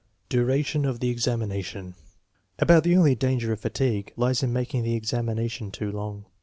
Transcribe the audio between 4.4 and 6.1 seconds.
in making the examination too